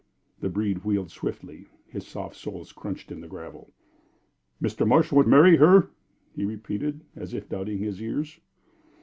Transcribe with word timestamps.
The 0.39 0.49
breed 0.49 0.83
wheeled 0.83 1.11
swiftly, 1.11 1.67
his 1.85 2.07
soft 2.07 2.35
soles 2.35 2.71
crunching 2.71 3.21
the 3.21 3.27
gravel. 3.27 3.71
"Mr. 4.59 4.87
Marsh 4.87 5.11
want 5.11 5.27
marry 5.27 5.57
her?" 5.57 5.91
he 6.35 6.43
repeated, 6.43 7.01
as 7.15 7.35
if 7.35 7.47
doubting 7.47 7.77
his 7.77 8.01
ears. 8.01 8.39